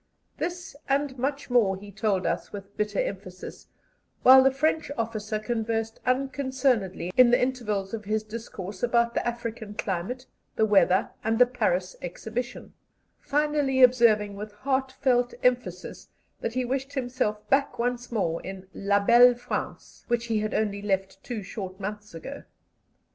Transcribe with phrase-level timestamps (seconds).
[0.37, 3.67] This, and much more, he told us with bitter emphasis,
[4.23, 9.75] while the French officer conversed unconcernedly in the intervals of his discourse about the African
[9.75, 10.25] climate,
[10.55, 12.73] the weather, and the Paris Exhibition;
[13.19, 16.09] finally observing with heart felt emphasis
[16.39, 20.81] that he wished himself back once more in "La Belle France," which he had only
[20.81, 22.41] left two short months ago.